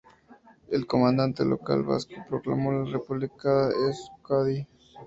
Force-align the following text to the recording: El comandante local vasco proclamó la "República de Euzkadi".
El 0.71 0.87
comandante 0.87 1.45
local 1.45 1.83
vasco 1.83 2.15
proclamó 2.27 2.71
la 2.71 2.85
"República 2.85 3.67
de 3.67 3.75
Euzkadi". 3.85 4.67